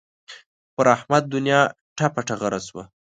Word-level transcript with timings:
پر 0.75 0.85
احمد 0.95 1.23
دونیا 1.33 1.59
ټپه 1.97 2.21
ټغره 2.27 2.59
شوه. 2.67 2.83